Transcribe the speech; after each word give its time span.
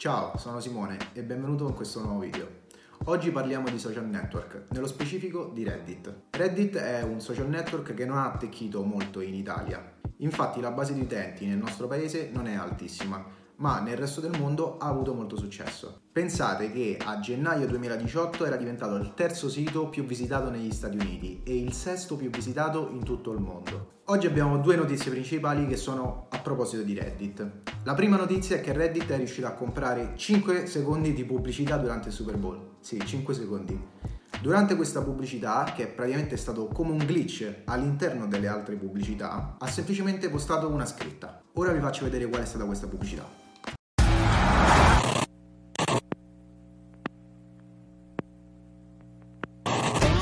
Ciao, 0.00 0.38
sono 0.38 0.60
Simone 0.60 0.96
e 1.12 1.22
benvenuto 1.22 1.68
in 1.68 1.74
questo 1.74 2.00
nuovo 2.00 2.20
video. 2.20 2.48
Oggi 3.04 3.30
parliamo 3.30 3.68
di 3.68 3.78
social 3.78 4.06
network, 4.06 4.68
nello 4.70 4.86
specifico 4.86 5.50
di 5.52 5.62
Reddit. 5.62 6.20
Reddit 6.30 6.76
è 6.78 7.02
un 7.02 7.20
social 7.20 7.50
network 7.50 7.92
che 7.92 8.06
non 8.06 8.16
ha 8.16 8.32
attecchito 8.32 8.82
molto 8.82 9.20
in 9.20 9.34
Italia. 9.34 9.98
Infatti 10.20 10.62
la 10.62 10.70
base 10.70 10.94
di 10.94 11.02
utenti 11.02 11.44
nel 11.44 11.58
nostro 11.58 11.86
paese 11.86 12.30
non 12.32 12.46
è 12.46 12.54
altissima, 12.54 13.22
ma 13.60 13.80
nel 13.80 13.96
resto 13.96 14.20
del 14.20 14.38
mondo 14.38 14.78
ha 14.78 14.88
avuto 14.88 15.14
molto 15.14 15.36
successo. 15.36 16.00
Pensate 16.12 16.72
che 16.72 16.98
a 17.02 17.20
gennaio 17.20 17.66
2018 17.66 18.44
era 18.44 18.56
diventato 18.56 18.96
il 18.96 19.12
terzo 19.14 19.48
sito 19.48 19.88
più 19.88 20.04
visitato 20.04 20.50
negli 20.50 20.72
Stati 20.72 20.96
Uniti 20.96 21.42
e 21.44 21.56
il 21.56 21.72
sesto 21.72 22.16
più 22.16 22.30
visitato 22.30 22.88
in 22.90 23.04
tutto 23.04 23.32
il 23.32 23.40
mondo. 23.40 23.98
Oggi 24.06 24.26
abbiamo 24.26 24.58
due 24.58 24.76
notizie 24.76 25.10
principali 25.10 25.66
che 25.66 25.76
sono 25.76 26.26
a 26.30 26.38
proposito 26.40 26.82
di 26.82 26.98
Reddit. 26.98 27.50
La 27.84 27.94
prima 27.94 28.16
notizia 28.16 28.56
è 28.56 28.60
che 28.60 28.72
Reddit 28.72 29.08
è 29.10 29.16
riuscito 29.16 29.46
a 29.46 29.52
comprare 29.52 30.14
5 30.16 30.66
secondi 30.66 31.12
di 31.12 31.24
pubblicità 31.24 31.76
durante 31.76 32.08
il 32.08 32.14
Super 32.14 32.36
Bowl. 32.36 32.76
Sì, 32.80 32.98
5 32.98 33.34
secondi. 33.34 33.78
Durante 34.40 34.74
questa 34.74 35.02
pubblicità, 35.02 35.70
che 35.76 35.82
è 35.82 35.88
praticamente 35.88 36.36
stato 36.38 36.66
come 36.68 36.92
un 36.92 36.98
glitch 36.98 37.62
all'interno 37.66 38.26
delle 38.26 38.48
altre 38.48 38.74
pubblicità, 38.74 39.56
ha 39.58 39.66
semplicemente 39.66 40.30
postato 40.30 40.66
una 40.68 40.86
scritta. 40.86 41.42
Ora 41.54 41.72
vi 41.72 41.80
faccio 41.80 42.04
vedere 42.04 42.26
qual 42.26 42.42
è 42.42 42.46
stata 42.46 42.64
questa 42.64 42.86
pubblicità. 42.86 43.39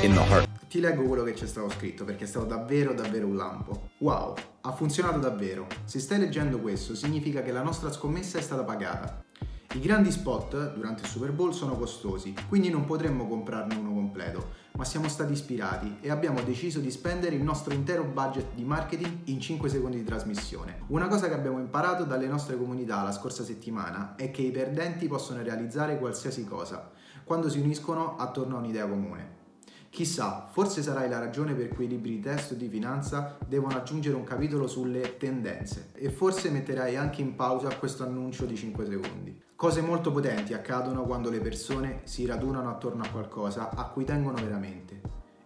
In 0.03 0.13
the 0.13 0.21
heart. 0.21 0.49
Ti 0.69 0.81
leggo 0.81 1.03
quello 1.03 1.25
che 1.25 1.33
c'è 1.33 1.47
stato 1.47 1.71
scritto 1.71 2.05
perché 2.05 2.25
è 2.25 2.27
stato 2.27 2.45
davvero 2.45 2.93
davvero 2.93 3.27
un 3.27 3.37
lampo. 3.37 3.91
Wow, 3.99 4.35
ha 4.61 4.73
funzionato 4.73 5.19
davvero. 5.19 5.67
Se 5.85 5.99
stai 5.99 6.19
leggendo 6.19 6.59
questo 6.59 6.95
significa 6.95 7.43
che 7.43 7.53
la 7.53 7.63
nostra 7.63 7.91
scommessa 7.91 8.39
è 8.39 8.43
stata 8.43 8.63
pagata. 8.63 9.25
I 9.75 9.81
grandi 9.81 10.11
spot 10.11 10.75
durante 10.75 11.03
il 11.03 11.09
Super 11.09 11.33
Bowl 11.33 11.53
sono 11.53 11.77
costosi, 11.77 12.35
quindi 12.49 12.71
non 12.71 12.85
potremmo 12.85 13.27
comprarne 13.27 13.75
uno 13.75 13.93
completo, 13.93 14.51
ma 14.77 14.85
siamo 14.85 15.09
stati 15.09 15.33
ispirati 15.33 15.99
e 16.01 16.11
abbiamo 16.11 16.41
deciso 16.43 16.79
di 16.79 16.91
spendere 16.91 17.35
il 17.35 17.43
nostro 17.43 17.75
intero 17.75 18.05
budget 18.05 18.55
di 18.55 18.65
marketing 18.65 19.21
in 19.25 19.41
5 19.41 19.69
secondi 19.69 19.99
di 19.99 20.05
trasmissione. 20.05 20.83
Una 20.89 21.09
cosa 21.09 21.29
che 21.29 21.35
abbiamo 21.35 21.59
imparato 21.59 22.05
dalle 22.05 22.29
nostre 22.29 22.57
comunità 22.57 23.03
la 23.03 23.13
scorsa 23.13 23.45
settimana 23.45 24.15
è 24.17 24.31
che 24.31 24.43
i 24.43 24.51
perdenti 24.51 25.07
possono 25.07 25.43
realizzare 25.43 25.99
qualsiasi 25.99 26.45
cosa 26.45 26.91
quando 27.25 27.51
si 27.51 27.59
uniscono 27.59 28.17
attorno 28.17 28.57
a 28.57 28.61
un'idea 28.61 28.87
comune. 28.87 29.38
Chissà, 29.91 30.47
forse 30.51 30.83
sarai 30.83 31.09
la 31.09 31.19
ragione 31.19 31.55
per 31.55 31.69
cui 31.69 31.87
i 31.87 31.89
libri 31.89 32.11
di 32.11 32.21
testo 32.21 32.55
di 32.55 32.69
finanza 32.69 33.37
devono 33.47 33.77
aggiungere 33.77 34.17
un 34.17 34.23
capitolo 34.23 34.67
sulle 34.67 35.17
tendenze 35.17 35.91
e 35.95 36.11
forse 36.11 36.51
metterai 36.51 36.97
anche 36.97 37.23
in 37.23 37.35
pausa 37.35 37.75
questo 37.77 38.05
annuncio 38.05 38.45
di 38.45 38.55
5 38.55 38.85
secondi. 38.85 39.43
Cose 39.57 39.81
molto 39.81 40.13
potenti 40.13 40.55
accadono 40.55 41.03
quando 41.03 41.31
le 41.31 41.41
persone 41.41 42.03
si 42.05 42.27
radunano 42.27 42.71
attorno 42.71 43.03
a 43.03 43.09
qualcosa 43.09 43.71
a 43.71 43.87
cui 43.87 44.05
tengono 44.05 44.37
veramente. 44.37 45.01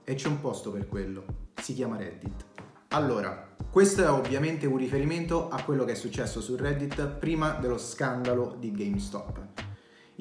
E 0.05 0.15
c'è 0.15 0.29
un 0.29 0.41
posto 0.41 0.71
per 0.71 0.87
quello, 0.87 1.25
si 1.55 1.73
chiama 1.73 1.97
Reddit. 1.97 2.45
Allora, 2.89 3.55
questo 3.71 4.03
è 4.03 4.11
ovviamente 4.11 4.67
un 4.67 4.77
riferimento 4.77 5.49
a 5.49 5.63
quello 5.63 5.85
che 5.85 5.93
è 5.93 5.95
successo 5.95 6.43
su 6.43 6.57
Reddit 6.57 7.07
prima 7.07 7.53
dello 7.53 7.79
scandalo 7.79 8.55
di 8.59 8.71
GameStop. 8.71 9.52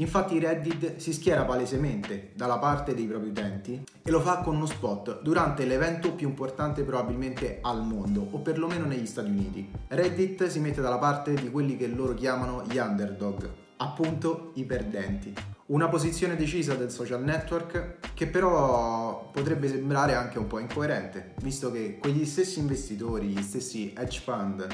Infatti 0.01 0.39
Reddit 0.39 0.95
si 0.95 1.13
schiera 1.13 1.43
palesemente 1.43 2.31
dalla 2.33 2.57
parte 2.57 2.95
dei 2.95 3.05
propri 3.05 3.29
utenti 3.29 3.83
e 4.01 4.09
lo 4.09 4.19
fa 4.19 4.37
con 4.37 4.55
uno 4.55 4.65
spot 4.65 5.21
durante 5.21 5.63
l'evento 5.63 6.13
più 6.13 6.27
importante 6.27 6.81
probabilmente 6.81 7.59
al 7.61 7.85
mondo, 7.85 8.27
o 8.31 8.39
perlomeno 8.39 8.87
negli 8.87 9.05
Stati 9.05 9.29
Uniti. 9.29 9.69
Reddit 9.89 10.47
si 10.47 10.59
mette 10.59 10.81
dalla 10.81 10.97
parte 10.97 11.35
di 11.35 11.51
quelli 11.51 11.77
che 11.77 11.85
loro 11.85 12.15
chiamano 12.15 12.63
gli 12.67 12.77
underdog, 12.77 13.47
appunto 13.77 14.53
i 14.55 14.63
perdenti. 14.63 15.35
Una 15.67 15.87
posizione 15.87 16.35
decisa 16.35 16.73
del 16.73 16.89
social 16.89 17.23
network 17.23 17.97
che 18.15 18.25
però 18.25 19.29
potrebbe 19.31 19.67
sembrare 19.67 20.15
anche 20.15 20.39
un 20.39 20.47
po' 20.47 20.57
incoerente, 20.57 21.35
visto 21.43 21.71
che 21.71 21.99
quegli 21.99 22.25
stessi 22.25 22.57
investitori, 22.57 23.27
gli 23.27 23.43
stessi 23.43 23.93
hedge 23.95 24.19
fund, 24.19 24.67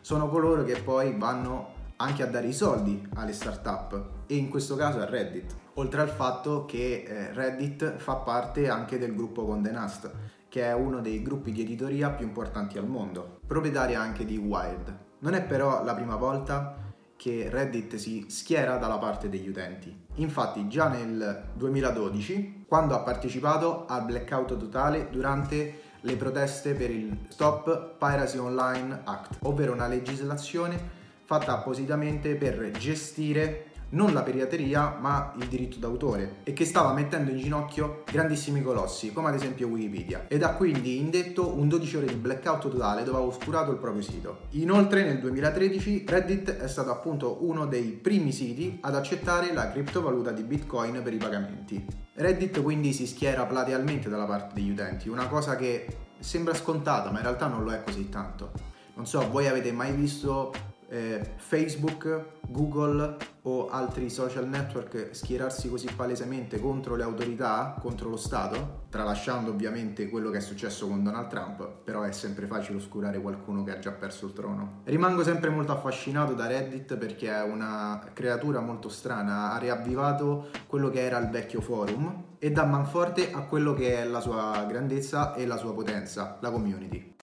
sono 0.00 0.30
coloro 0.30 0.64
che 0.64 0.80
poi 0.80 1.14
vanno 1.14 1.80
anche 1.96 2.22
a 2.22 2.26
dare 2.26 2.46
i 2.46 2.52
soldi 2.52 3.06
alle 3.14 3.32
startup 3.32 4.24
e 4.26 4.36
in 4.36 4.48
questo 4.48 4.76
caso 4.76 5.00
a 5.00 5.04
Reddit. 5.04 5.54
Oltre 5.74 6.00
al 6.00 6.08
fatto 6.08 6.64
che 6.64 7.04
eh, 7.06 7.32
Reddit 7.32 7.96
fa 7.96 8.16
parte 8.16 8.68
anche 8.68 8.98
del 8.98 9.14
gruppo 9.14 9.44
Condé 9.44 9.70
Nast, 9.70 10.10
che 10.48 10.64
è 10.64 10.74
uno 10.74 11.00
dei 11.00 11.22
gruppi 11.22 11.52
di 11.52 11.62
editoria 11.62 12.10
più 12.10 12.26
importanti 12.26 12.76
al 12.76 12.86
mondo, 12.86 13.40
proprietaria 13.46 14.00
anche 14.00 14.24
di 14.24 14.36
Wired. 14.36 14.96
Non 15.20 15.34
è 15.34 15.42
però 15.42 15.82
la 15.82 15.94
prima 15.94 16.16
volta 16.16 16.76
che 17.16 17.48
Reddit 17.48 17.94
si 17.94 18.26
schiera 18.28 18.76
dalla 18.78 18.98
parte 18.98 19.28
degli 19.28 19.48
utenti. 19.48 20.06
Infatti 20.16 20.66
già 20.66 20.88
nel 20.88 21.50
2012, 21.54 22.64
quando 22.66 22.94
ha 22.94 22.98
partecipato 22.98 23.86
al 23.86 24.04
blackout 24.04 24.56
totale 24.58 25.08
durante 25.08 25.80
le 26.00 26.16
proteste 26.16 26.74
per 26.74 26.90
il 26.90 27.16
Stop 27.28 27.94
Piracy 27.96 28.38
Online 28.38 29.02
Act, 29.04 29.38
ovvero 29.42 29.72
una 29.72 29.86
legislazione 29.86 31.00
fatta 31.32 31.54
appositamente 31.54 32.34
per 32.34 32.72
gestire 32.72 33.70
non 33.92 34.12
la 34.12 34.22
pirateria 34.22 34.98
ma 35.00 35.32
il 35.38 35.46
diritto 35.48 35.78
d'autore 35.78 36.40
e 36.42 36.52
che 36.52 36.66
stava 36.66 36.92
mettendo 36.92 37.30
in 37.30 37.38
ginocchio 37.38 38.04
grandissimi 38.10 38.60
colossi 38.62 39.14
come 39.14 39.28
ad 39.28 39.34
esempio 39.34 39.68
Wikipedia 39.68 40.26
ed 40.28 40.42
ha 40.42 40.52
quindi 40.52 40.98
indetto 40.98 41.56
un 41.56 41.68
12 41.68 41.96
ore 41.96 42.06
di 42.06 42.14
blackout 42.16 42.68
totale 42.68 43.02
dove 43.02 43.16
ha 43.16 43.22
oscurato 43.22 43.70
il 43.70 43.78
proprio 43.78 44.02
sito. 44.02 44.40
Inoltre 44.50 45.04
nel 45.04 45.20
2013 45.20 46.04
Reddit 46.06 46.56
è 46.56 46.68
stato 46.68 46.90
appunto 46.90 47.38
uno 47.40 47.64
dei 47.64 47.92
primi 47.92 48.30
siti 48.30 48.78
ad 48.82 48.94
accettare 48.94 49.54
la 49.54 49.70
criptovaluta 49.70 50.32
di 50.32 50.42
Bitcoin 50.42 51.00
per 51.02 51.14
i 51.14 51.18
pagamenti. 51.18 51.82
Reddit 52.14 52.60
quindi 52.60 52.92
si 52.92 53.06
schiera 53.06 53.46
platealmente 53.46 54.10
dalla 54.10 54.26
parte 54.26 54.52
degli 54.52 54.70
utenti, 54.70 55.08
una 55.08 55.28
cosa 55.28 55.56
che 55.56 55.86
sembra 56.18 56.52
scontata 56.52 57.10
ma 57.10 57.18
in 57.18 57.24
realtà 57.24 57.46
non 57.46 57.64
lo 57.64 57.72
è 57.72 57.82
così 57.82 58.10
tanto. 58.10 58.72
Non 58.94 59.06
so, 59.06 59.26
voi 59.30 59.48
avete 59.48 59.72
mai 59.72 59.92
visto 59.92 60.52
eh, 60.92 61.36
Facebook, 61.36 62.40
Google 62.48 63.16
o 63.44 63.70
altri 63.70 64.10
social 64.10 64.46
network 64.46 65.08
schierarsi 65.12 65.70
così 65.70 65.88
palesemente 65.96 66.60
contro 66.60 66.96
le 66.96 67.02
autorità, 67.02 67.74
contro 67.80 68.10
lo 68.10 68.18
Stato, 68.18 68.82
tralasciando 68.90 69.50
ovviamente 69.50 70.10
quello 70.10 70.28
che 70.28 70.36
è 70.36 70.40
successo 70.40 70.86
con 70.86 71.02
Donald 71.02 71.28
Trump, 71.28 71.66
però 71.82 72.02
è 72.02 72.12
sempre 72.12 72.46
facile 72.46 72.76
oscurare 72.76 73.18
qualcuno 73.20 73.64
che 73.64 73.72
ha 73.72 73.78
già 73.78 73.92
perso 73.92 74.26
il 74.26 74.34
trono. 74.34 74.82
Rimango 74.84 75.24
sempre 75.24 75.48
molto 75.48 75.72
affascinato 75.72 76.34
da 76.34 76.46
Reddit 76.46 76.96
perché 76.98 77.34
è 77.34 77.42
una 77.42 78.10
creatura 78.12 78.60
molto 78.60 78.90
strana, 78.90 79.52
ha 79.52 79.58
riavvivato 79.58 80.48
quello 80.66 80.90
che 80.90 81.00
era 81.00 81.16
il 81.18 81.30
vecchio 81.30 81.62
forum 81.62 82.24
e 82.38 82.50
dà 82.50 82.64
manforte 82.64 83.32
a 83.32 83.40
quello 83.44 83.72
che 83.72 83.96
è 83.96 84.04
la 84.04 84.20
sua 84.20 84.66
grandezza 84.68 85.34
e 85.34 85.46
la 85.46 85.56
sua 85.56 85.72
potenza, 85.72 86.36
la 86.40 86.50
community. 86.50 87.16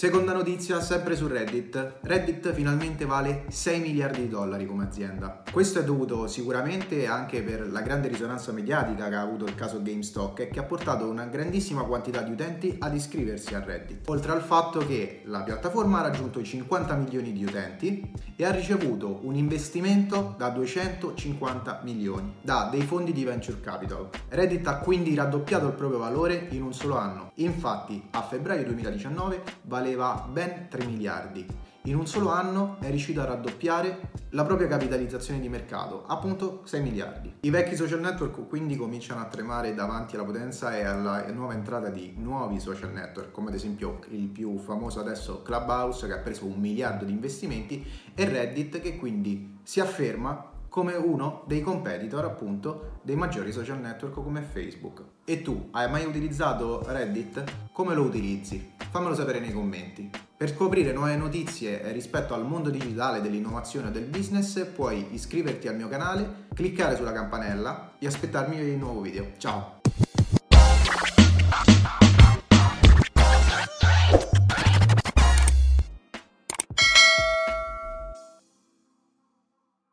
Seconda 0.00 0.32
notizia, 0.32 0.80
sempre 0.80 1.14
su 1.14 1.26
Reddit. 1.26 1.98
Reddit 2.00 2.54
finalmente 2.54 3.04
vale 3.04 3.44
6 3.50 3.80
miliardi 3.80 4.22
di 4.22 4.28
dollari 4.30 4.64
come 4.64 4.84
azienda. 4.84 5.42
Questo 5.52 5.80
è 5.80 5.84
dovuto 5.84 6.26
sicuramente 6.26 7.06
anche 7.06 7.42
per 7.42 7.70
la 7.70 7.82
grande 7.82 8.08
risonanza 8.08 8.50
mediatica 8.50 9.10
che 9.10 9.14
ha 9.16 9.20
avuto 9.20 9.44
il 9.44 9.54
caso 9.54 9.82
GameStop 9.82 10.38
e 10.38 10.48
che 10.48 10.58
ha 10.58 10.62
portato 10.62 11.06
una 11.06 11.26
grandissima 11.26 11.82
quantità 11.82 12.22
di 12.22 12.32
utenti 12.32 12.76
ad 12.78 12.94
iscriversi 12.94 13.54
a 13.54 13.62
Reddit. 13.62 14.08
Oltre 14.08 14.32
al 14.32 14.40
fatto 14.40 14.78
che 14.78 15.20
la 15.26 15.42
piattaforma 15.42 15.98
ha 15.98 16.08
raggiunto 16.08 16.40
i 16.40 16.44
50 16.44 16.94
milioni 16.94 17.34
di 17.34 17.44
utenti 17.44 18.10
e 18.36 18.44
ha 18.46 18.52
ricevuto 18.52 19.18
un 19.24 19.34
investimento 19.34 20.34
da 20.38 20.48
250 20.48 21.80
milioni 21.84 22.36
da 22.40 22.70
dei 22.72 22.80
fondi 22.80 23.12
di 23.12 23.24
venture 23.24 23.60
capital. 23.60 24.08
Reddit 24.30 24.66
ha 24.66 24.78
quindi 24.78 25.14
raddoppiato 25.14 25.66
il 25.66 25.74
proprio 25.74 25.98
valore 25.98 26.46
in 26.52 26.62
un 26.62 26.72
solo 26.72 26.96
anno. 26.96 27.32
Infatti, 27.34 28.08
a 28.12 28.22
febbraio 28.22 28.64
2019 28.64 29.42
vale 29.64 29.88
valeva 29.94 30.26
ben 30.30 30.68
3 30.68 30.84
miliardi. 30.84 31.46
In 31.84 31.96
un 31.96 32.06
solo 32.06 32.30
anno 32.30 32.76
è 32.80 32.90
riuscito 32.90 33.22
a 33.22 33.24
raddoppiare 33.24 34.10
la 34.30 34.44
propria 34.44 34.68
capitalizzazione 34.68 35.40
di 35.40 35.48
mercato, 35.48 36.04
appunto 36.06 36.60
6 36.64 36.82
miliardi. 36.82 37.36
I 37.40 37.50
vecchi 37.50 37.74
social 37.74 38.00
network 38.00 38.46
quindi 38.48 38.76
cominciano 38.76 39.22
a 39.22 39.24
tremare 39.24 39.74
davanti 39.74 40.14
alla 40.14 40.24
potenza 40.24 40.76
e 40.76 40.84
alla 40.84 41.26
nuova 41.32 41.54
entrata 41.54 41.88
di 41.88 42.12
nuovi 42.18 42.60
social 42.60 42.92
network, 42.92 43.30
come 43.30 43.48
ad 43.48 43.54
esempio 43.54 44.00
il 44.10 44.28
più 44.28 44.58
famoso 44.58 45.00
adesso 45.00 45.40
Clubhouse 45.40 46.06
che 46.06 46.12
ha 46.12 46.18
preso 46.18 46.44
un 46.44 46.60
miliardo 46.60 47.06
di 47.06 47.12
investimenti 47.12 47.84
e 48.14 48.24
Reddit 48.26 48.80
che 48.80 48.98
quindi 48.98 49.58
si 49.62 49.80
afferma 49.80 50.49
come 50.70 50.94
uno 50.94 51.42
dei 51.46 51.60
competitor 51.60 52.24
appunto 52.24 53.00
dei 53.02 53.16
maggiori 53.16 53.52
social 53.52 53.80
network 53.80 54.14
come 54.14 54.40
Facebook. 54.40 55.04
E 55.24 55.42
tu 55.42 55.68
hai 55.72 55.90
mai 55.90 56.06
utilizzato 56.06 56.82
Reddit? 56.86 57.42
Come 57.72 57.94
lo 57.94 58.04
utilizzi? 58.04 58.72
Fammelo 58.90 59.14
sapere 59.14 59.40
nei 59.40 59.52
commenti. 59.52 60.08
Per 60.36 60.54
scoprire 60.54 60.92
nuove 60.92 61.16
notizie 61.16 61.92
rispetto 61.92 62.32
al 62.32 62.46
mondo 62.46 62.70
digitale 62.70 63.20
dell'innovazione 63.20 63.88
e 63.88 63.92
del 63.92 64.04
business 64.04 64.64
puoi 64.66 65.08
iscriverti 65.10 65.68
al 65.68 65.76
mio 65.76 65.88
canale, 65.88 66.46
cliccare 66.54 66.96
sulla 66.96 67.12
campanella 67.12 67.96
e 67.98 68.06
aspettarmi 68.06 68.56
il 68.56 68.78
nuovo 68.78 69.02
video. 69.02 69.32
Ciao! 69.36 69.79